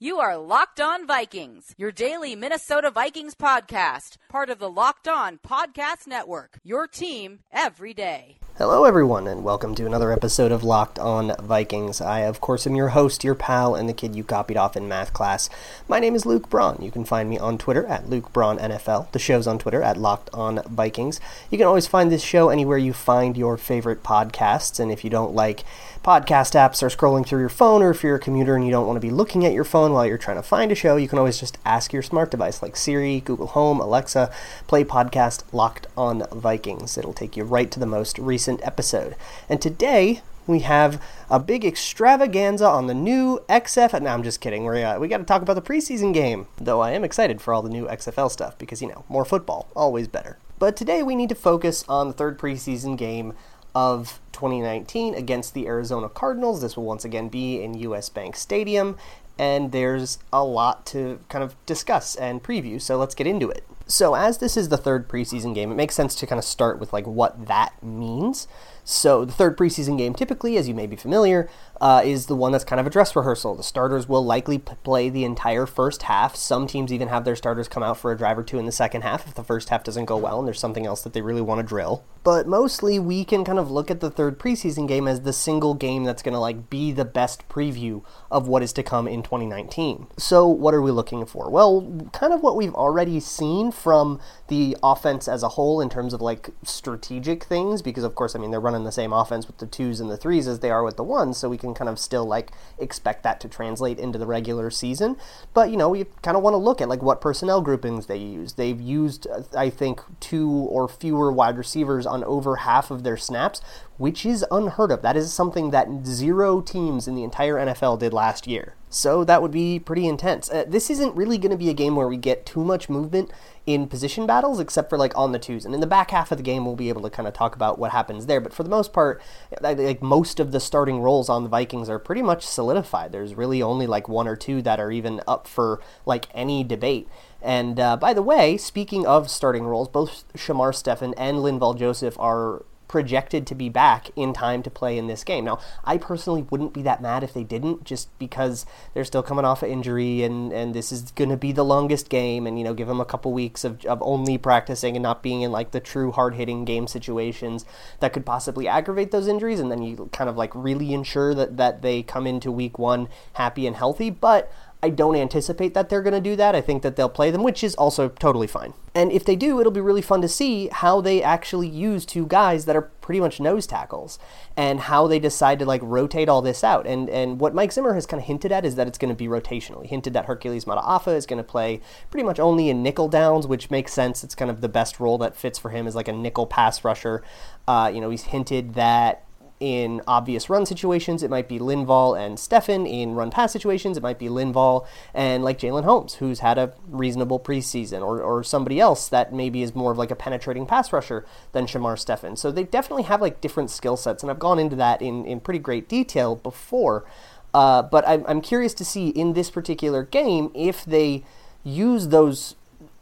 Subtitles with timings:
[0.00, 5.38] You are Locked On Vikings, your daily Minnesota Vikings podcast, part of the Locked On
[5.38, 6.58] Podcast Network.
[6.64, 8.38] Your team every day.
[8.58, 12.00] Hello, everyone, and welcome to another episode of Locked On Vikings.
[12.00, 14.88] I, of course, am your host, your pal, and the kid you copied off in
[14.88, 15.48] math class.
[15.88, 16.78] My name is Luke Braun.
[16.82, 19.12] You can find me on Twitter at Luke Braun NFL.
[19.12, 21.20] The show's on Twitter at Locked On Vikings.
[21.50, 25.10] You can always find this show anywhere you find your favorite podcasts, and if you
[25.10, 25.64] don't like
[26.04, 28.86] podcast apps or scrolling through your phone, or if you're a commuter and you don't
[28.86, 31.08] want to be looking at your phone while you're trying to find a show, you
[31.08, 34.30] can always just ask your smart device like Siri, Google Home, Alexa,
[34.66, 36.98] play podcast Locked On Vikings.
[36.98, 39.16] It'll take you right to the most recent episode.
[39.48, 44.00] And today we have a big extravaganza on the new XF.
[44.02, 44.64] No, I'm just kidding.
[44.64, 47.54] We're, uh, we got to talk about the preseason game, though I am excited for
[47.54, 50.38] all the new XFL stuff because, you know, more football, always better.
[50.58, 53.34] But today we need to focus on the third preseason game
[53.74, 56.60] of 2019 against the Arizona Cardinals.
[56.60, 58.96] This will once again be in US Bank Stadium,
[59.38, 63.64] and there's a lot to kind of discuss and preview, so let's get into it.
[63.86, 66.78] So, as this is the third preseason game, it makes sense to kind of start
[66.78, 68.48] with like what that means.
[68.82, 71.50] So, the third preseason game, typically, as you may be familiar,
[71.84, 73.54] uh, is the one that's kind of a dress rehearsal.
[73.54, 76.34] The starters will likely p- play the entire first half.
[76.34, 78.72] Some teams even have their starters come out for a drive or two in the
[78.72, 81.20] second half if the first half doesn't go well and there's something else that they
[81.20, 82.02] really want to drill.
[82.22, 85.74] But mostly, we can kind of look at the third preseason game as the single
[85.74, 89.22] game that's going to like be the best preview of what is to come in
[89.22, 90.06] 2019.
[90.16, 91.50] So, what are we looking for?
[91.50, 96.14] Well, kind of what we've already seen from the offense as a whole in terms
[96.14, 99.58] of like strategic things, because of course, I mean, they're running the same offense with
[99.58, 101.88] the twos and the threes as they are with the ones, so we can kind
[101.88, 105.16] of still like expect that to translate into the regular season.
[105.52, 108.16] But you know, we kind of want to look at like what personnel groupings they
[108.16, 108.54] use.
[108.54, 113.60] They've used, I think, two or fewer wide receivers on over half of their snaps,
[113.96, 115.02] which is unheard of.
[115.02, 118.74] That is something that zero teams in the entire NFL did last year.
[118.94, 120.48] So that would be pretty intense.
[120.48, 123.30] Uh, this isn't really going to be a game where we get too much movement
[123.66, 125.64] in position battles, except for like on the twos.
[125.64, 127.54] And in the back half of the game, we'll be able to kind of talk
[127.56, 128.40] about what happens there.
[128.40, 129.22] But for the most part,
[129.60, 133.12] like most of the starting roles on the Vikings are pretty much solidified.
[133.12, 137.08] There's really only like one or two that are even up for like any debate.
[137.40, 142.18] And uh, by the way, speaking of starting roles, both Shamar Stephen and Linval Joseph
[142.18, 145.44] are projected to be back in time to play in this game.
[145.44, 149.44] Now, I personally wouldn't be that mad if they didn't, just because they're still coming
[149.44, 152.62] off an injury and, and this is going to be the longest game, and, you
[152.62, 155.72] know, give them a couple weeks of, of only practicing and not being in, like,
[155.72, 157.66] the true hard hitting game situations
[157.98, 161.56] that could possibly aggravate those injuries, and then you kind of, like, really ensure that,
[161.56, 164.08] that they come into week one happy and healthy.
[164.08, 164.52] But
[164.84, 166.54] I don't anticipate that they're going to do that.
[166.54, 168.74] I think that they'll play them, which is also totally fine.
[168.94, 172.26] And if they do, it'll be really fun to see how they actually use two
[172.26, 174.18] guys that are pretty much nose tackles
[174.58, 176.86] and how they decide to like rotate all this out.
[176.86, 179.16] And and what Mike Zimmer has kind of hinted at is that it's going to
[179.16, 179.80] be rotational.
[179.80, 181.80] He hinted that Hercules Mataafa is going to play
[182.10, 184.22] pretty much only in nickel downs, which makes sense.
[184.22, 186.84] It's kind of the best role that fits for him is like a nickel pass
[186.84, 187.22] rusher.
[187.66, 189.23] Uh, you know, he's hinted that
[189.60, 192.86] in obvious run situations, it might be Linval and Stephen.
[192.86, 196.72] In run pass situations, it might be Linval and like Jalen Holmes, who's had a
[196.88, 200.92] reasonable preseason, or, or somebody else that maybe is more of like a penetrating pass
[200.92, 202.36] rusher than Shamar Stephen.
[202.36, 205.40] So they definitely have like different skill sets, and I've gone into that in, in
[205.40, 207.04] pretty great detail before.
[207.52, 211.24] Uh, but I'm, I'm curious to see in this particular game if they
[211.62, 212.56] use those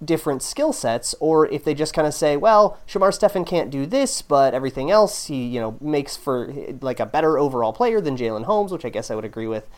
[0.04, 3.86] different skill sets, or if they just kind of say, well, Shamar Stephen can't do
[3.86, 8.16] this, but everything else he you know makes for like a better overall player than
[8.16, 9.68] Jalen Holmes, which I guess I would agree with.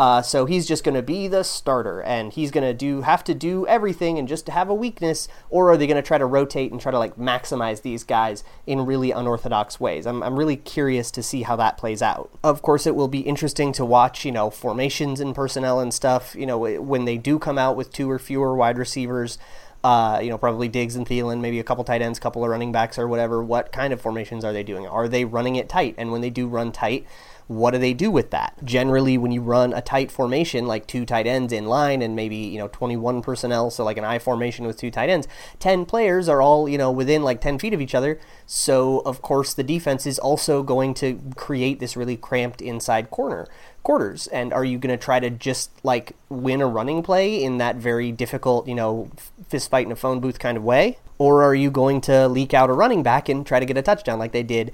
[0.00, 3.22] Uh, so he's just going to be the starter, and he's going to do have
[3.22, 6.24] to do everything and just have a weakness, or are they going to try to
[6.24, 10.06] rotate and try to like maximize these guys in really unorthodox ways?
[10.06, 12.30] I'm I'm really curious to see how that plays out.
[12.42, 16.34] Of course, it will be interesting to watch, you know, formations and personnel and stuff.
[16.34, 19.36] You know, when they do come out with two or fewer wide receivers.
[19.82, 22.70] Uh, you know, probably Diggs and Thielen, maybe a couple tight ends, couple of running
[22.70, 23.42] backs or whatever.
[23.42, 24.86] What kind of formations are they doing?
[24.86, 25.94] Are they running it tight?
[25.96, 27.06] And when they do run tight,
[27.50, 28.54] what do they do with that?
[28.64, 32.36] Generally, when you run a tight formation, like two tight ends in line and maybe,
[32.36, 35.26] you know, 21 personnel, so like an I formation with two tight ends,
[35.58, 38.20] 10 players are all, you know, within like 10 feet of each other.
[38.46, 43.48] So, of course, the defense is also going to create this really cramped inside corner
[43.82, 44.28] quarters.
[44.28, 47.76] And are you going to try to just like win a running play in that
[47.76, 49.10] very difficult, you know,
[49.48, 50.98] fist fight in a phone booth kind of way?
[51.18, 53.82] Or are you going to leak out a running back and try to get a
[53.82, 54.72] touchdown like they did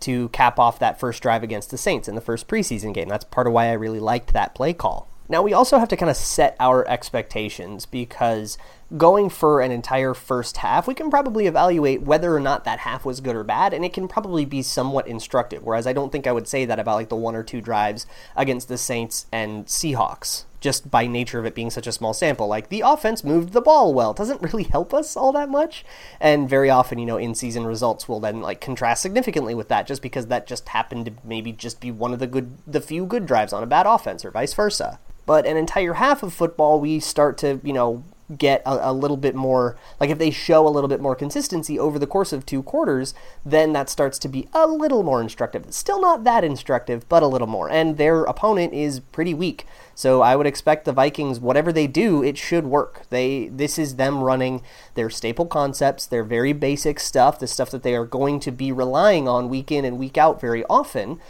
[0.00, 3.08] to cap off that first drive against the Saints in the first preseason game.
[3.08, 5.08] That's part of why I really liked that play call.
[5.28, 8.58] Now, we also have to kind of set our expectations because
[8.96, 13.04] going for an entire first half, we can probably evaluate whether or not that half
[13.04, 15.64] was good or bad, and it can probably be somewhat instructive.
[15.64, 18.06] Whereas I don't think I would say that about like the one or two drives
[18.36, 22.48] against the Saints and Seahawks just by nature of it being such a small sample.
[22.48, 24.10] Like the offense moved the ball well.
[24.10, 25.84] It doesn't really help us all that much.
[26.20, 29.86] And very often, you know, in season results will then like contrast significantly with that
[29.86, 33.06] just because that just happened to maybe just be one of the good the few
[33.06, 34.98] good drives on a bad offense or vice versa.
[35.24, 38.02] But an entire half of football we start to, you know,
[38.36, 41.78] get a, a, little bit more like if they show a little bit more consistency
[41.78, 43.14] over the course of two quarters
[43.44, 45.72] then that starts to be a little more instructive.
[45.72, 47.70] Still not that instructive but a little more.
[47.70, 49.64] And their opponent is pretty weak.
[49.94, 53.02] So i would expect the vikings whatever they do it should work.
[53.10, 54.62] They this is them running
[54.94, 58.72] their staple concepts their very basic stuff the stuff that they are going to be
[58.72, 61.20] relying on week in and week out very often.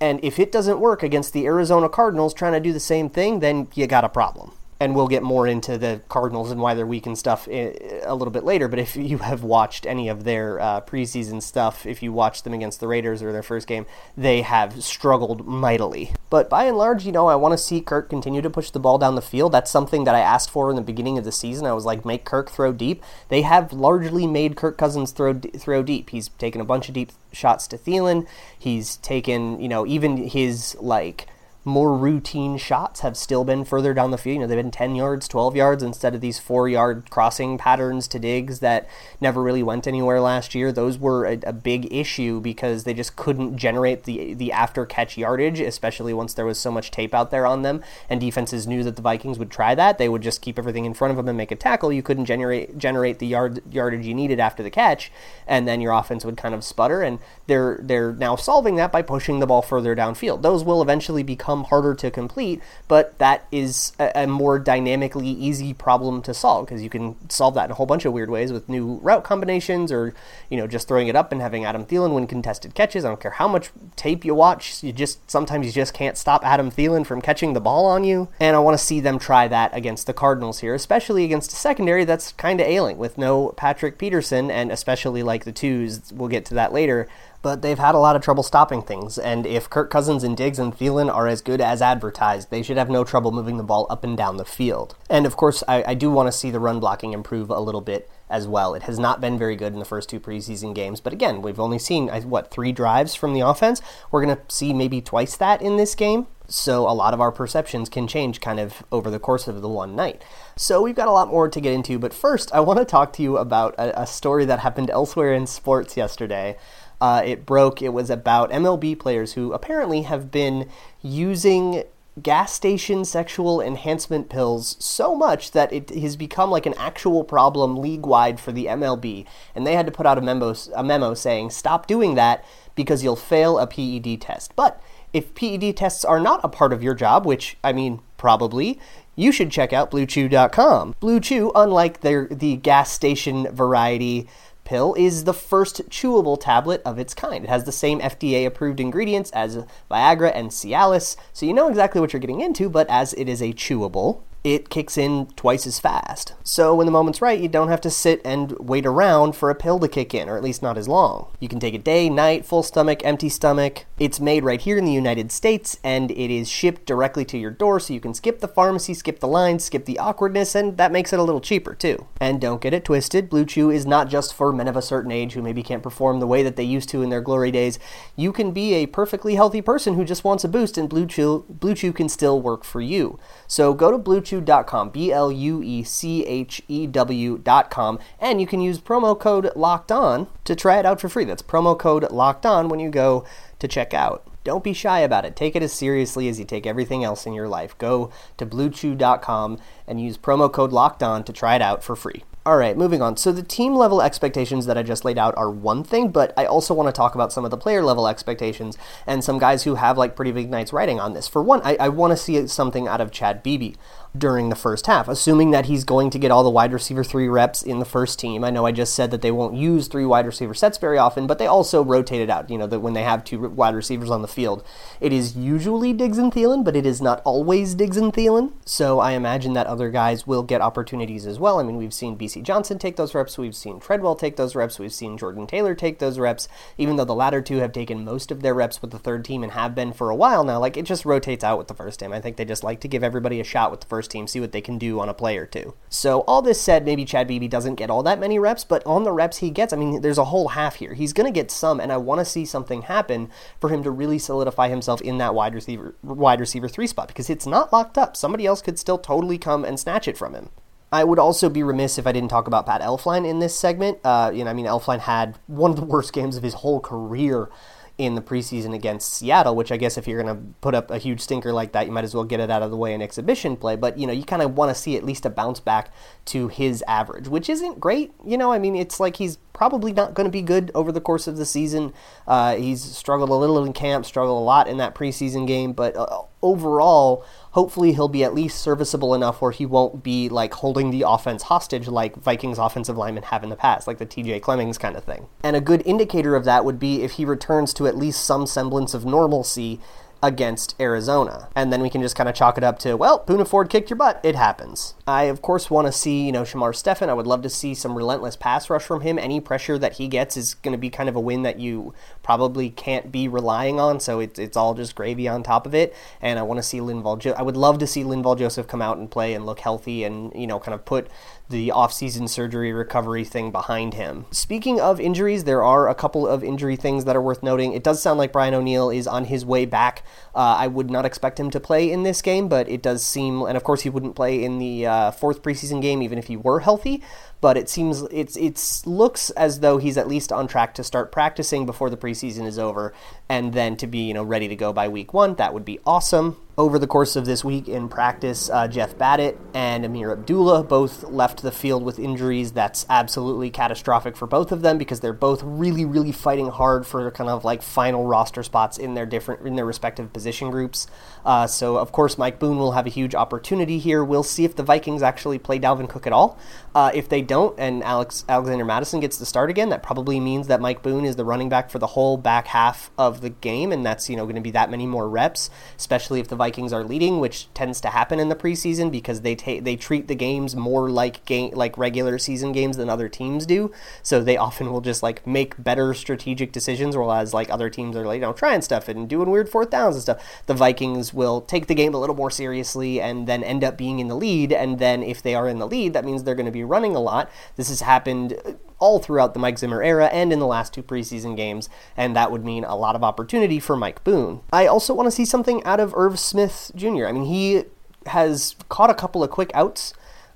[0.00, 3.40] And if it doesn't work against the arizona cardinals trying to do the same thing
[3.40, 4.52] then you got a problem
[4.84, 8.30] and we'll get more into the Cardinals and why they're weak and stuff a little
[8.30, 8.68] bit later.
[8.68, 12.52] But if you have watched any of their uh, preseason stuff, if you watched them
[12.52, 16.12] against the Raiders or their first game, they have struggled mightily.
[16.28, 18.78] But by and large, you know, I want to see Kirk continue to push the
[18.78, 19.52] ball down the field.
[19.52, 21.66] That's something that I asked for in the beginning of the season.
[21.66, 23.02] I was like, make Kirk throw deep.
[23.30, 26.10] They have largely made Kirk Cousins throw throw deep.
[26.10, 28.26] He's taken a bunch of deep shots to Thielen.
[28.58, 31.26] He's taken, you know, even his like
[31.64, 34.34] more routine shots have still been further down the field.
[34.34, 38.06] You know, they've been 10 yards, 12 yards instead of these four yard crossing patterns
[38.08, 38.86] to Diggs that
[39.20, 40.72] never really went anywhere last year.
[40.72, 45.16] Those were a, a big issue because they just couldn't generate the, the after catch
[45.16, 47.82] yardage, especially once there was so much tape out there on them.
[48.10, 49.96] And defenses knew that the Vikings would try that.
[49.96, 51.92] They would just keep everything in front of them and make a tackle.
[51.92, 55.10] You couldn't generate generate the yard yardage you needed after the catch,
[55.46, 57.00] and then your offense would kind of sputter.
[57.02, 60.42] And they're they're now solving that by pushing the ball further downfield.
[60.42, 65.28] Those will eventually become become harder to complete, but that is a, a more dynamically
[65.28, 68.30] easy problem to solve because you can solve that in a whole bunch of weird
[68.30, 70.14] ways with new route combinations or,
[70.50, 73.04] you know, just throwing it up and having Adam Thielen win contested catches.
[73.04, 76.44] I don't care how much tape you watch, you just sometimes you just can't stop
[76.44, 78.28] Adam Thielen from catching the ball on you.
[78.40, 81.56] And I want to see them try that against the Cardinals here, especially against a
[81.56, 86.12] secondary that's kind of ailing with no Patrick Peterson and especially like the twos.
[86.12, 87.08] We'll get to that later
[87.44, 89.18] but they've had a lot of trouble stopping things.
[89.18, 92.78] And if Kirk Cousins and Diggs and Thielen are as good as advertised, they should
[92.78, 94.96] have no trouble moving the ball up and down the field.
[95.10, 97.82] And of course, I, I do want to see the run blocking improve a little
[97.82, 98.72] bit as well.
[98.72, 101.60] It has not been very good in the first two preseason games, but again, we've
[101.60, 103.82] only seen what three drives from the offense.
[104.10, 106.26] We're going to see maybe twice that in this game.
[106.46, 109.68] So a lot of our perceptions can change kind of over the course of the
[109.68, 110.22] one night.
[110.56, 113.12] So we've got a lot more to get into, but first I want to talk
[113.14, 116.56] to you about a, a story that happened elsewhere in sports yesterday.
[117.00, 117.82] Uh, it broke.
[117.82, 120.68] It was about MLB players who apparently have been
[121.02, 121.84] using
[122.22, 127.76] gas station sexual enhancement pills so much that it has become like an actual problem
[127.76, 129.26] league wide for the MLB.
[129.54, 132.44] And they had to put out a memo, a memo saying, stop doing that
[132.74, 134.54] because you'll fail a PED test.
[134.54, 134.80] But
[135.12, 138.78] if PED tests are not a part of your job, which, I mean, probably,
[139.16, 140.94] you should check out BlueChew.com.
[141.00, 144.28] BlueChew, unlike their, the gas station variety
[144.64, 147.44] pill is the first chewable tablet of its kind.
[147.44, 152.00] It has the same FDA approved ingredients as Viagra and Cialis, so you know exactly
[152.00, 155.80] what you're getting into, but as it is a chewable, it kicks in twice as
[155.80, 156.34] fast.
[156.44, 159.54] So when the moment's right, you don't have to sit and wait around for a
[159.54, 161.28] pill to kick in, or at least not as long.
[161.40, 163.86] You can take it day, night, full stomach, empty stomach.
[163.98, 167.50] It's made right here in the United States, and it is shipped directly to your
[167.50, 170.92] door, so you can skip the pharmacy, skip the lines, skip the awkwardness, and that
[170.92, 172.06] makes it a little cheaper too.
[172.20, 175.10] And don't get it twisted, Blue Chew is not just for men of a certain
[175.10, 177.78] age who maybe can't perform the way that they used to in their glory days.
[178.14, 181.46] You can be a perfectly healthy person who just wants a boost, and Blue Chew,
[181.48, 183.18] Blue Chew can still work for you.
[183.46, 188.40] So go to Blue Chew bluechew.com, B L U E C H E W.com, and
[188.40, 191.24] you can use promo code locked on to try it out for free.
[191.24, 193.24] That's promo code locked on when you go
[193.58, 194.26] to check out.
[194.42, 195.36] Don't be shy about it.
[195.36, 197.76] Take it as seriously as you take everything else in your life.
[197.78, 202.24] Go to bluechew.com and use promo code locked on to try it out for free.
[202.46, 203.16] All right, moving on.
[203.16, 206.44] So the team level expectations that I just laid out are one thing, but I
[206.44, 208.76] also want to talk about some of the player level expectations
[209.06, 211.26] and some guys who have like pretty big nights writing on this.
[211.26, 213.76] For one, I, I want to see something out of Chad Beebe
[214.16, 217.26] during the first half, assuming that he's going to get all the wide receiver three
[217.26, 218.44] reps in the first team.
[218.44, 221.26] I know I just said that they won't use three wide receiver sets very often,
[221.26, 222.48] but they also rotate it out.
[222.48, 224.64] You know, that when they have two wide receivers on the field,
[225.00, 228.52] it is usually Diggs and Thielen, but it is not always Diggs and Thielen.
[228.64, 231.58] So I imagine that other guys will get opportunities as well.
[231.58, 234.78] I mean, we've seen Bisi Johnson take those reps, we've seen Treadwell take those reps,
[234.78, 236.46] we've seen Jordan Taylor take those reps,
[236.78, 239.42] even though the latter two have taken most of their reps with the third team
[239.42, 240.60] and have been for a while now.
[240.60, 242.12] Like, it just rotates out with the first team.
[242.12, 244.26] I think they just like to give everybody a shot with the first first team,
[244.26, 245.74] see what they can do on a play or two.
[245.88, 249.04] So, all this said, maybe Chad Beebe doesn't get all that many reps, but on
[249.04, 250.92] the reps he gets, I mean, there's a whole half here.
[250.92, 253.30] He's going to get some, and I want to see something happen
[253.60, 257.30] for him to really solidify himself in that wide receiver wide receiver three spot because
[257.30, 258.16] it's not locked up.
[258.16, 260.50] Somebody else could still totally come and snatch it from him.
[260.92, 263.98] I would also be remiss if I didn't talk about Pat Elflein in this segment.
[264.04, 266.78] Uh, you know, I mean, Elflein had one of the worst games of his whole
[266.78, 267.48] career
[267.96, 270.98] in the preseason against Seattle, which I guess if you're going to put up a
[270.98, 273.00] huge stinker like that, you might as well get it out of the way in
[273.00, 273.76] exhibition play.
[273.76, 275.92] But, you know, you kind of want to see at least a bounce back
[276.26, 278.12] to his average, which isn't great.
[278.24, 281.00] You know, I mean, it's like he's probably not going to be good over the
[281.00, 281.94] course of the season.
[282.26, 285.96] Uh, he's struggled a little in camp, struggled a lot in that preseason game, but
[285.96, 290.90] uh, overall, hopefully he'll be at least serviceable enough where he won't be like holding
[290.90, 294.76] the offense hostage like Vikings offensive linemen have in the past, like the TJ Clemmings
[294.76, 295.28] kind of thing.
[295.42, 298.46] And a good indicator of that would be if he returns to at least some
[298.46, 299.80] semblance of normalcy
[300.24, 301.50] against Arizona.
[301.54, 303.90] And then we can just kind of chalk it up to, well, Poona Ford kicked
[303.90, 304.20] your butt.
[304.22, 304.94] It happens.
[305.06, 307.10] I, of course, want to see, you know, Shamar Stephen.
[307.10, 309.18] I would love to see some relentless pass rush from him.
[309.18, 311.92] Any pressure that he gets is going to be kind of a win that you
[312.22, 314.00] probably can't be relying on.
[314.00, 315.94] So it's, it's all just gravy on top of it.
[316.22, 317.34] And I want to see Linval.
[317.36, 320.32] I would love to see Linval Joseph come out and play and look healthy and,
[320.34, 321.08] you know, kind of put
[321.50, 324.24] the off-season surgery recovery thing behind him.
[324.30, 327.72] Speaking of injuries, there are a couple of injury things that are worth noting.
[327.74, 330.02] It does sound like Brian O'Neill is on his way back.
[330.34, 333.42] Uh, I would not expect him to play in this game, but it does seem,
[333.42, 336.36] and of course he wouldn't play in the uh, fourth preseason game even if he
[336.36, 337.02] were healthy
[337.44, 341.12] but it seems it's it's looks as though he's at least on track to start
[341.12, 342.94] practicing before the preseason is over,
[343.34, 345.34] and then to be you know ready to go by week one.
[345.34, 346.36] That would be awesome.
[346.56, 351.02] Over the course of this week in practice, uh, Jeff Badet and Ameer Abdullah both
[351.02, 352.52] left the field with injuries.
[352.52, 357.10] That's absolutely catastrophic for both of them because they're both really, really fighting hard for
[357.10, 360.86] kind of like final roster spots in their different in their respective position groups.
[361.24, 364.04] Uh, so of course, Mike Boone will have a huge opportunity here.
[364.04, 366.38] We'll see if the Vikings actually play Dalvin Cook at all.
[366.72, 370.46] Uh, if they don't, and Alex Alexander Mattison gets the start again, that probably means
[370.46, 373.72] that Mike Boone is the running back for the whole back half of the game,
[373.72, 376.72] and that's you know going to be that many more reps, especially if the Vikings
[376.72, 380.54] are leading, which tends to happen in the preseason because they they treat the games
[380.54, 383.72] more like game like regular season games than other teams do.
[384.04, 388.06] So they often will just like make better strategic decisions, whereas like other teams are
[388.06, 390.42] like you know trying stuff and doing weird fourth downs and stuff.
[390.46, 393.98] The Vikings will take the game a little more seriously and then end up being
[393.98, 396.46] in the lead, and then if they are in the lead, that means they're going
[396.46, 397.30] to be running a lot.
[397.56, 398.38] This has happened
[398.84, 402.30] all throughout the Mike Zimmer era and in the last two preseason games, and that
[402.30, 404.42] would mean a lot of opportunity for Mike Boone.
[404.52, 407.06] I also want to see something out of Irv Smith Jr.
[407.06, 407.64] I mean, he
[408.04, 409.94] has caught a couple of quick outs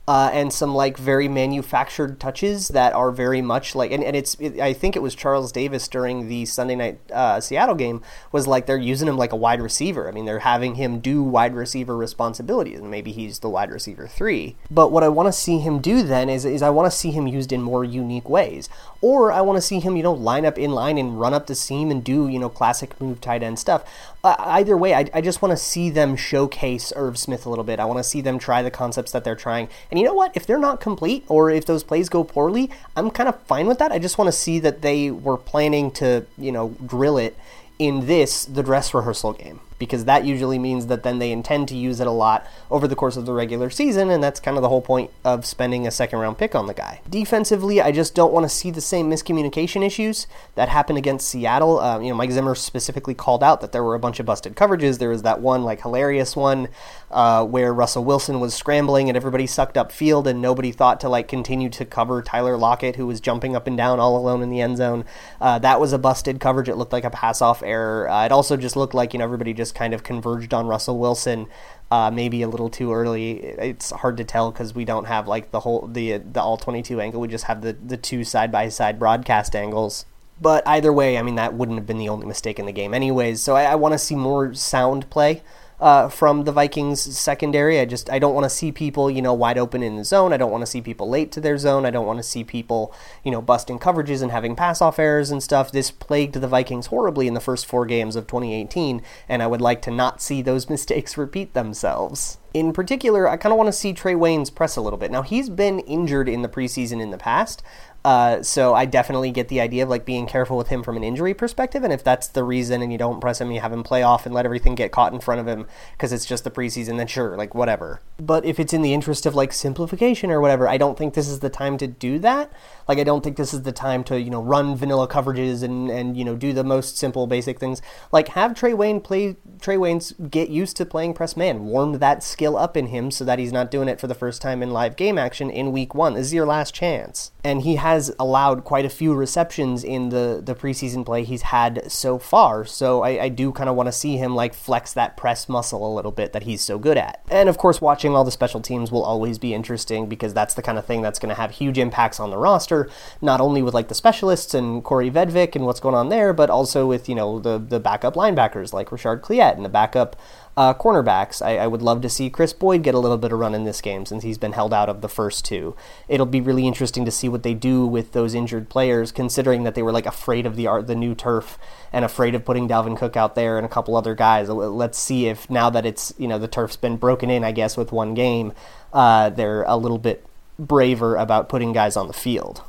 [0.09, 4.37] uh, and some like very manufactured touches that are very much like and, and it's
[4.41, 8.00] it, I think it was Charles Davis during the Sunday night uh, Seattle game
[8.33, 10.09] was like they're using him like a wide receiver.
[10.09, 14.09] I mean they're having him do wide receiver responsibilities and maybe he's the wide receiver
[14.09, 14.57] three.
[14.71, 17.11] But what I want to see him do then is is I want to see
[17.11, 18.71] him used in more unique ways,
[19.03, 21.49] or I want to see him you know line up in line and run up
[21.49, 23.85] the seam and do you know classic move tight end stuff.
[24.25, 27.65] Uh, either way, I, I just want to see them showcase Irv Smith a little
[27.65, 27.79] bit.
[27.79, 30.37] I want to see them try the concepts that they're trying and you know what?
[30.37, 33.79] If they're not complete or if those plays go poorly, I'm kind of fine with
[33.79, 33.93] that.
[33.93, 37.37] I just want to see that they were planning to, you know, drill it
[37.79, 41.76] in this, the dress rehearsal game because that usually means that then they intend to
[41.76, 44.62] use it a lot over the course of the regular season, and that's kind of
[44.62, 47.00] the whole point of spending a second round pick on the guy.
[47.08, 51.78] Defensively, I just don't want to see the same miscommunication issues that happened against Seattle.
[51.80, 54.56] Um, you know, Mike Zimmer specifically called out that there were a bunch of busted
[54.56, 54.99] coverages.
[54.99, 56.68] There was that one, like, hilarious one
[57.11, 61.08] uh, where Russell Wilson was scrambling and everybody sucked up field, and nobody thought to,
[61.08, 64.50] like, continue to cover Tyler Lockett, who was jumping up and down all alone in
[64.50, 65.04] the end zone.
[65.40, 66.68] Uh, that was a busted coverage.
[66.68, 68.08] It looked like a pass off error.
[68.08, 70.99] Uh, it also just looked like, you know, everybody just kind of converged on Russell
[70.99, 71.47] Wilson.
[71.91, 73.39] Uh, maybe a little too early.
[73.39, 76.83] It's hard to tell because we don't have like the whole the the all twenty
[76.83, 77.21] two angle.
[77.21, 80.05] We just have the the two side by side broadcast angles.
[80.41, 82.93] But either way, I mean that wouldn't have been the only mistake in the game,
[82.93, 83.43] anyways.
[83.43, 85.43] So I, I want to see more sound play
[85.80, 87.78] uh, from the Vikings secondary.
[87.78, 90.32] I just I don't want to see people you know wide open in the zone.
[90.32, 91.87] I don't want to see people late to their zone.
[91.87, 92.94] I don't want to see people
[93.25, 95.73] you know busting coverages and having pass off errors and stuff.
[95.73, 99.61] This plagued the Vikings horribly in the first four games of 2018, and I would
[99.61, 102.38] like to not see those mistakes repeat themselves.
[102.54, 105.11] In particular, I kind of want to see Trae Waynes press a little bit.
[105.11, 107.62] Now he's been injured in the preseason in the past.
[108.09, 111.05] Uh, so I definitely get the idea of like being careful with him from an
[111.05, 111.85] injury perspective.
[111.85, 114.25] And if that's the reason and you don't press him, you have him play off
[114.25, 117.07] and let everything get caught in front of him because it's just the preseason, then
[117.07, 118.00] sure, like whatever.
[118.17, 121.29] But if it's in the interest of like simplification or whatever, I don't think this
[121.29, 122.50] is the time to do that.
[122.88, 125.91] Like I don't think this is the time to, you know, run vanilla coverages and,
[125.91, 127.83] and you know, do the most simple basic things.
[128.11, 132.23] Like have Trae Wayne play Trae Waynes get used to playing press man, warm that
[132.23, 134.71] skill up in him so that he's not doing it for the first time in
[134.71, 136.15] live game action in week one.
[136.15, 137.33] This is your last chance.
[137.45, 141.90] And he has allowed quite a few receptions in the, the preseason play he's had
[141.90, 142.64] so far.
[142.64, 145.87] So I, I do kind of want to see him like flex that press muscle
[145.87, 147.23] a little bit that he's so good at.
[147.31, 150.62] And of course, watching all the special teams will always be interesting because that's the
[150.62, 152.88] kind of thing that's going to have huge impacts on the roster,
[153.21, 156.50] not only with like the specialists and Kaare Vedvik and what's going on there, but
[156.50, 160.17] also with, you know, the, the backup linebackers like Reshard Cliett and the backup
[160.59, 163.38] uh, cornerbacks, I, I, would love to see Chris Boyd get a little bit of
[163.38, 165.77] run in this game since he's been held out of the first two.
[166.09, 169.77] It'll be really interesting to see what they do with those injured players, considering that
[169.77, 171.61] they were like afraid of the the new turf,
[171.93, 174.49] and afraid of putting Dalvin Cook out there and a couple other guys.
[174.49, 177.77] Let's see if now that it's you know the turf's been broken in, I guess
[177.77, 178.53] with one game,
[178.93, 180.27] uh, they're a little bit
[180.59, 182.65] braver about putting guys on the field.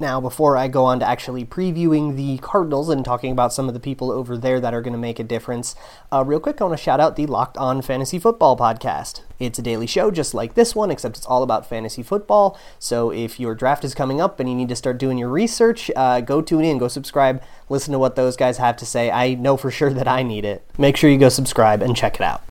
[0.00, 3.74] Now, before I go on to actually previewing the Cardinals and talking about some of
[3.74, 5.76] the people over there that are going to make a difference,
[6.12, 9.20] uh, real quick, I want to shout out the Locked On Fantasy Football podcast.
[9.38, 12.58] It's a daily show just like this one, except it's all about fantasy football.
[12.80, 15.92] So if your draft is coming up and you need to start doing your research,
[15.94, 19.12] uh, go tune in, go subscribe, listen to what those guys have to say.
[19.12, 20.64] I know for sure that I need it.
[20.76, 22.42] Make sure you go subscribe and check it out.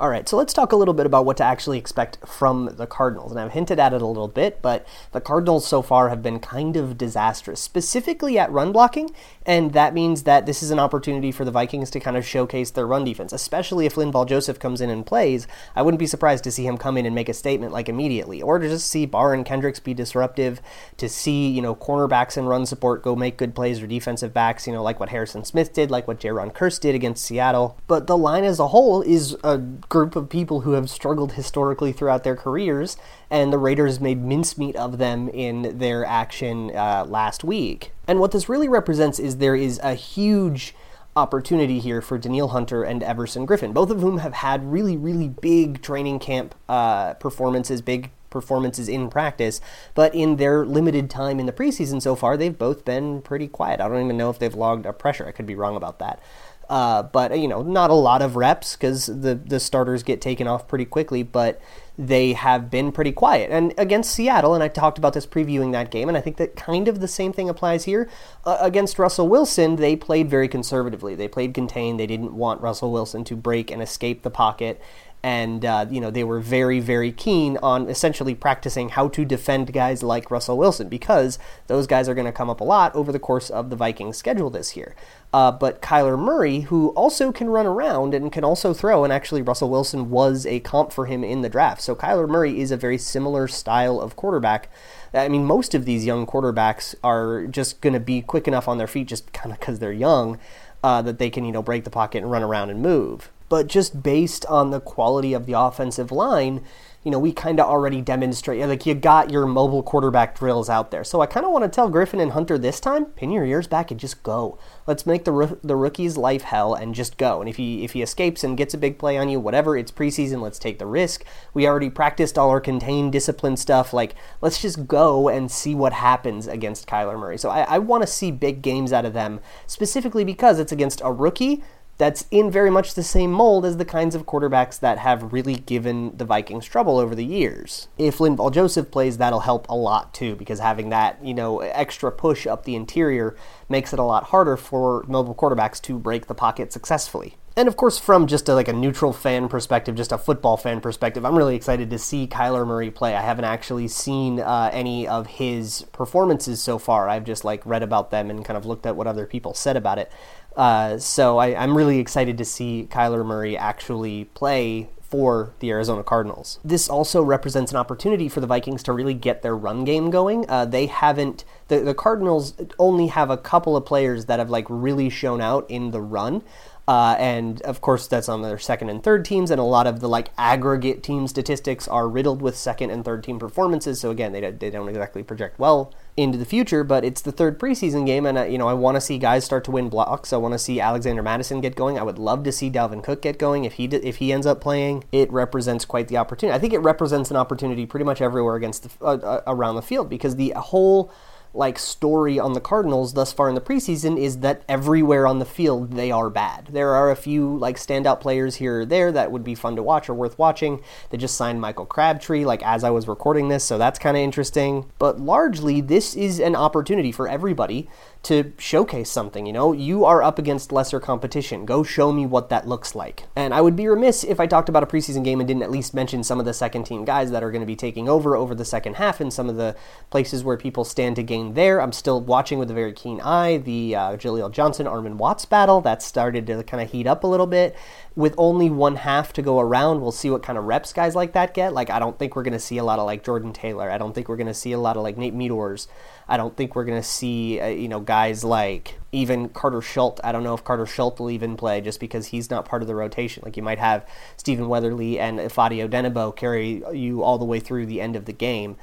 [0.00, 2.86] All right, so let's talk a little bit about what to actually expect from the
[2.86, 3.30] Cardinals.
[3.30, 6.40] And I've hinted at it a little bit, but the Cardinals so far have been
[6.40, 9.10] kind of disastrous, specifically at run blocking.
[9.46, 12.72] And that means that this is an opportunity for the Vikings to kind of showcase
[12.72, 15.46] their run defense, especially if Linval Joseph comes in and plays.
[15.76, 18.42] I wouldn't be surprised to see him come in and make a statement like immediately,
[18.42, 20.60] or to just see Barr and Kendricks be disruptive,
[20.96, 24.66] to see, you know, cornerbacks and run support go make good plays or defensive backs,
[24.66, 27.78] you know, like what Harrison Smith did, like what Jayron Kearse did against Seattle.
[27.86, 31.92] But the line as a whole is a group of people who have struggled historically
[31.92, 32.96] throughout their careers,
[33.30, 37.92] and the Raiders made mincemeat of them in their action uh, last week.
[38.06, 40.74] And what this really represents is there is a huge
[41.16, 45.28] opportunity here for Danielle Hunter and Everson Griffen, both of whom have had really, really
[45.28, 49.60] big training camp uh, performances, big performances in practice,
[49.94, 53.80] but in their limited time in the preseason so far, they've both been pretty quiet.
[53.80, 55.26] I don't even know if they've logged a pressure.
[55.26, 56.20] I could be wrong about that.
[56.68, 60.46] Uh, but you know, not a lot of reps because the the starters get taken
[60.46, 61.22] off pretty quickly.
[61.22, 61.60] But
[61.96, 63.50] they have been pretty quiet.
[63.50, 66.56] And against Seattle, and I talked about this previewing that game, and I think that
[66.56, 68.08] kind of the same thing applies here.
[68.44, 71.14] Uh, against Russell Wilson, they played very conservatively.
[71.14, 72.00] They played contained.
[72.00, 74.80] They didn't want Russell Wilson to break and escape the pocket
[75.24, 79.72] and uh, you know they were very very keen on essentially practicing how to defend
[79.72, 83.10] guys like Russell Wilson because those guys are going to come up a lot over
[83.10, 84.94] the course of the Vikings schedule this year.
[85.32, 89.40] Uh, but Kyler Murray, who also can run around and can also throw, and actually
[89.40, 91.80] Russell Wilson was a comp for him in the draft.
[91.80, 94.70] So Kyler Murray is a very similar style of quarterback.
[95.14, 98.76] I mean, most of these young quarterbacks are just going to be quick enough on
[98.76, 100.38] their feet just kind of because they're young
[100.84, 103.66] uh, that they can, you know, break the pocket and run around and move but
[103.66, 106.62] just based on the quality of the offensive line,
[107.04, 110.90] you know, we kind of already demonstrate like you got your mobile quarterback drills out
[110.90, 111.04] there.
[111.04, 113.66] So I kind of want to tell Griffen and Hunter this time, pin your ears
[113.66, 114.58] back and just go.
[114.86, 117.40] Let's make the the rookie's life hell and just go.
[117.40, 119.92] And if he if he escapes and gets a big play on you, whatever, it's
[119.92, 120.40] preseason.
[120.40, 121.24] Let's take the risk.
[121.52, 123.92] We already practiced all our contained discipline stuff.
[123.92, 127.36] Like let's just go and see what happens against Kyler Murray.
[127.36, 131.02] So I, I want to see big games out of them specifically because it's against
[131.04, 131.62] a rookie
[131.96, 135.56] that's in very much the same mold as the kinds of quarterbacks that have really
[135.56, 137.88] given the Vikings trouble over the years.
[137.98, 142.10] If Linval Joseph plays, that'll help a lot too, because having that, you know, extra
[142.10, 143.36] push up the interior
[143.68, 147.36] makes it a lot harder for mobile quarterbacks to break the pocket successfully.
[147.56, 150.80] And of course, from just a, like a neutral fan perspective, just a football fan
[150.80, 153.14] perspective, I'm really excited to see Kyler Murray play.
[153.14, 157.08] I haven't actually seen uh, any of his performances so far.
[157.08, 159.76] I've just like read about them and kind of looked at what other people said
[159.76, 160.10] about it.
[160.56, 166.02] Uh, so I, am really excited to see Kyler Murray actually play for the Arizona
[166.02, 166.58] Cardinals.
[166.64, 170.44] This also represents an opportunity for the Vikings to really get their run game going.
[170.48, 171.44] Uh, they haven't.
[171.68, 175.70] The, the Cardinals only have a couple of players that have like really shown out
[175.70, 176.42] in the run.
[176.86, 180.00] Uh, and of course, that's on their second and third teams, and a lot of
[180.00, 184.00] the like aggregate team statistics are riddled with second and third team performances.
[184.00, 186.84] So again, they don't, they don't exactly project well into the future.
[186.84, 189.46] But it's the third preseason game, and uh, you know I want to see guys
[189.46, 190.30] start to win blocks.
[190.30, 191.98] I want to see Alexander Mattison get going.
[191.98, 194.60] I would love to see Dalvin Cook get going if he if he ends up
[194.60, 195.04] playing.
[195.10, 196.54] It represents quite the opportunity.
[196.54, 199.82] I think it represents an opportunity pretty much everywhere against the, uh, uh around the
[199.82, 201.10] field because the whole
[201.54, 205.44] like story on the Cardinals thus far in the preseason is that everywhere on the
[205.44, 206.68] field they are bad.
[206.72, 209.82] There are a few like standout players here or there that would be fun to
[209.82, 210.82] watch or worth watching.
[211.10, 214.22] They just signed Michael Crabtree like as I was recording this, so that's kind of
[214.22, 214.90] interesting.
[214.98, 217.88] But largely this is an opportunity for everybody
[218.24, 219.46] to showcase something.
[219.46, 221.64] You know, you are up against lesser competition.
[221.64, 223.24] Go show me what that looks like.
[223.36, 225.70] And I would be remiss if I talked about a preseason game and didn't at
[225.70, 228.36] least mention some of the second team guys that are going to be taking over
[228.36, 229.76] over the second half and some of the
[230.10, 231.80] places where people stand to gain there.
[231.80, 235.80] I'm still watching with a very keen eye the uh, Jaleel Johnson Armon Watts battle
[235.82, 237.76] that started to kind of heat up a little bit
[238.16, 241.32] with only one half to go around, we'll see what kind of reps guys like
[241.32, 241.72] that get.
[241.72, 243.90] Like, I don't think we're going to see a lot of like Jordan Taylor.
[243.90, 245.88] I don't think we're going to see a lot of like Nate Meadors.
[246.28, 250.20] I don't think we're going to see, uh, you know, guys like even Carter Schultz.
[250.22, 252.88] I don't know if Carter Schultz will even play just because he's not part of
[252.88, 253.42] the rotation.
[253.44, 257.86] Like, you might have Stephen Weatherly and Ifeadi Odenigbo carry you all the way through
[257.86, 258.76] the end of the game.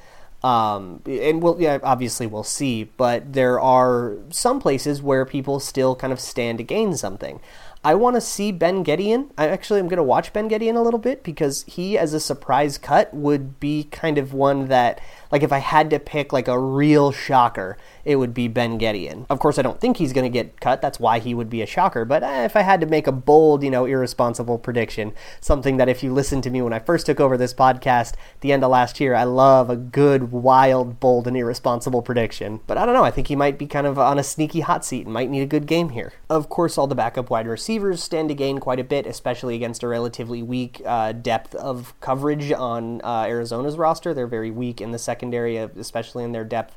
[0.44, 5.96] Um, and we'll, yeah, obviously we'll see, but there are some places where people still
[5.96, 7.40] kind of stand to gain something.
[7.84, 9.32] I want to see Ben Gedeon.
[9.38, 12.20] I actually am going to watch Ben Gedeon a little bit because he, as a
[12.20, 16.48] surprise cut, would be kind of one that like if I had to pick like
[16.48, 19.26] a real shocker, it would be Ben Gedeon.
[19.30, 20.82] Of course, I don't think he's going to get cut.
[20.82, 22.06] That's why he would be a shocker.
[22.06, 25.90] But eh, if I had to make a bold, you know, irresponsible prediction, something that
[25.90, 28.72] if you listened to me when I first took over this podcast, the end of
[28.72, 32.62] last year, I love a good, wild, bold, and irresponsible prediction.
[32.68, 33.04] But I don't know.
[33.04, 35.42] I think he might be kind of on a sneaky hot seat and might need
[35.42, 36.14] a good game here.
[36.30, 39.84] Of course, all the backup wide receivers stand to gain quite a bit, especially against
[39.84, 44.14] a relatively weak uh, depth of coverage on uh, Arizona's roster.
[44.14, 46.76] They're very weak in the second secondary, especially in their depth.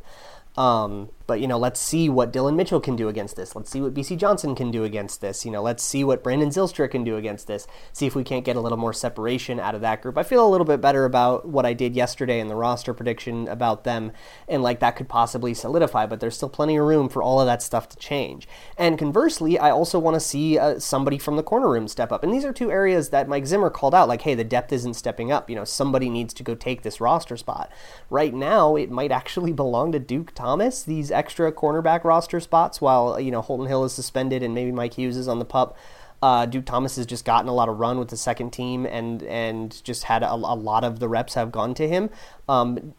[0.57, 3.57] Um, but you know, let's see what Dillon Mitchell can do against this.
[3.57, 5.45] Let's see what Bisi Johnson can do against this.
[5.45, 7.67] You know, let's see what Brandon Zylstra can do against this.
[7.93, 10.19] See if we can't get a little more separation out of that group.
[10.19, 13.49] I feel a little bit better about what I did yesterday in the roster prediction
[13.49, 14.13] about them,
[14.49, 16.07] and like that could possibly solidify.
[16.07, 18.47] But there's still plenty of room for all of that stuff to change.
[18.77, 22.23] And conversely, I also want to see uh, somebody from the corner room step up.
[22.23, 24.95] And these are two areas that Mike Zimmer called out, like, hey, the depth isn't
[24.95, 25.49] stepping up.
[25.49, 27.71] You know, somebody needs to go take this roster spot.
[28.11, 30.83] Right now, it might actually belong to Duke Thomas.
[30.83, 34.95] These extra cornerback roster spots while you know Holton Hill is suspended and maybe Mike
[34.95, 35.77] Hughes is on the pup.
[36.23, 39.23] Uh, Duke Thomas has just gotten a lot of run with the second team and
[39.25, 42.11] and just had a, a lot of the reps have gone to him.
[42.49, 42.95] Um,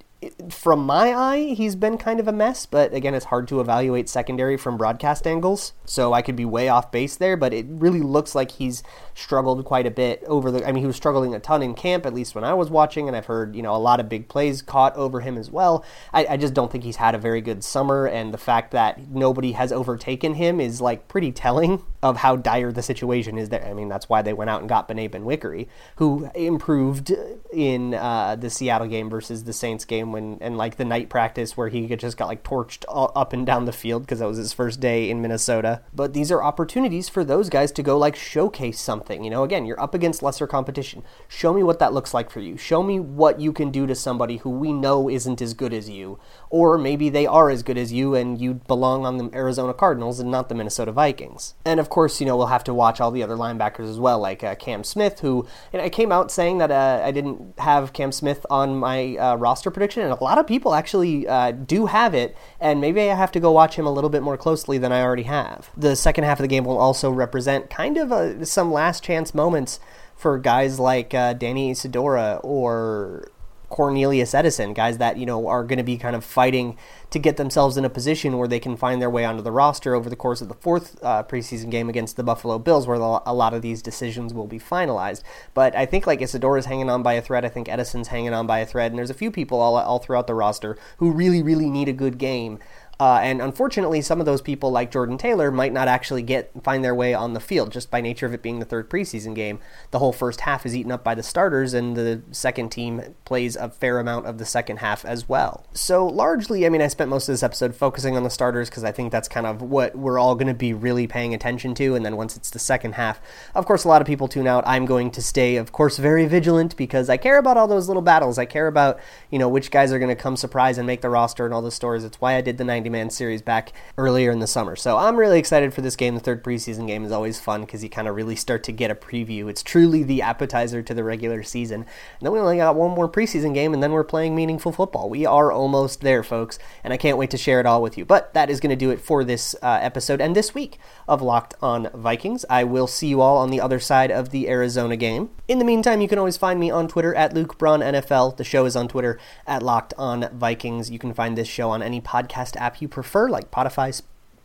[0.50, 4.10] from my eye, he's been kind of a mess, but again, it's hard to evaluate
[4.10, 8.02] secondary from broadcast angles, so I could be way off base there, but it really
[8.02, 8.84] looks like he's
[9.14, 10.68] struggled quite a bit over the.
[10.68, 13.08] I mean, he was struggling a ton in camp, at least when I was watching,
[13.08, 15.84] and I've heard, you know, a lot of big plays caught over him as well.
[16.14, 19.10] I, I just don't think he's had a very good summer, and the fact that
[19.10, 23.66] nobody has overtaken him is like pretty telling of how dire the situation is there.
[23.66, 27.14] I mean, that's why they went out and got Bené Benwikere, who improved
[27.52, 31.56] in uh, the Seattle game versus the Saints game when and like the night practice
[31.56, 34.54] where he just got like torched up and down the field because that was his
[34.54, 35.82] first day in Minnesota.
[35.94, 39.24] But these are opportunities for those guys to go like showcase something.
[39.24, 41.04] You know, again, you're up against lesser competition.
[41.28, 42.58] Show me what that looks like for you.
[42.58, 45.90] Show me what you can do to somebody who we know isn't as good as
[45.90, 46.18] you,
[46.50, 50.20] or maybe they are as good as you and you belong on the Arizona Cardinals
[50.20, 51.56] and not the Minnesota Vikings.
[51.66, 54.20] And of course, you know, we'll have to watch all the other linebackers as well,
[54.20, 58.12] like uh, Cam Smith, who I came out saying that uh, I didn't have Cam
[58.12, 62.14] Smith on my uh, roster prediction, and a lot of people actually uh, do have
[62.14, 64.92] it, and maybe I have to go watch him a little bit more closely than
[64.92, 65.70] I already have.
[65.76, 69.04] The second half of the game will also represent kind of a, uh, some last
[69.04, 69.80] chance moments
[70.16, 73.30] for guys like uh, Danny Isidora or
[73.76, 76.78] Cornelius Edison, guys that you know are going to be kind of fighting
[77.10, 79.96] to get themselves in a position where they can find their way onto the roster
[79.96, 83.34] over the course of the fourth uh, preseason game against the Buffalo Bills, where a
[83.34, 85.24] lot of these decisions will be finalized.
[85.54, 87.44] But I think like Isidora's hanging on by a thread.
[87.44, 90.00] I think Edison's hanging on by a thread, and there's a few people all, all
[90.00, 92.60] throughout the roster who really, really need a good game
[93.00, 96.84] uh, and unfortunately, some of those people, like Jordan Taylor, might not actually get find
[96.84, 99.60] their way on the field just by nature of it being the third preseason game.
[99.92, 103.56] The whole first half is eaten up by the starters, and the second team plays
[103.56, 105.66] a fair amount of the second half as well.
[105.74, 108.84] So largely, I mean, I spent most of this episode focusing on the starters because
[108.84, 111.96] I think that's kind of what we're all going to be really paying attention to.
[111.96, 113.20] And then once it's the second half,
[113.54, 114.64] of course, a lot of people tune out.
[114.66, 118.02] I'm going to stay, of course, very vigilant because I care about all those little
[118.02, 118.38] battles.
[118.38, 121.10] I care about you know which guys are going to come surprise and make the
[121.10, 122.04] roster and all the stories.
[122.04, 124.76] It's why I did the 90 man series back earlier in the summer.
[124.76, 126.16] So I'm really excited for this game.
[126.16, 128.92] The third preseason game is always fun because you kind of really start to get
[128.92, 129.50] a preview.
[129.50, 131.82] It's truly the appetizer to the regular season.
[131.82, 131.88] And
[132.22, 135.10] then we only got one more preseason game, and then we're playing meaningful football.
[135.10, 138.06] We are almost there, folks, and I can't wait to share it all with you.
[138.06, 141.22] But that is going to do it for this uh, episode and this week of
[141.22, 142.46] Locked on Vikings.
[142.50, 145.30] I will see you all on the other side of the Arizona game.
[145.48, 148.38] In the meantime, you can always find me on Twitter at Luke Braun NFL.
[148.38, 150.90] The show is on Twitter at Locked on Vikings.
[150.90, 154.02] You can find this show on any podcast app you prefer, like Spotify,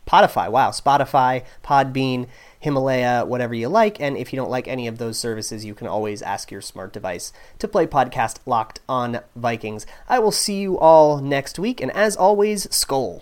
[0.07, 2.27] Spotify, wow, Spotify, Podbean,
[2.59, 3.99] Himalaya, whatever you like.
[3.99, 6.93] And if you don't like any of those services, you can always ask your smart
[6.93, 9.85] device to play podcast Locked on Vikings.
[10.07, 13.19] I will see you all next week, and as always, Skol.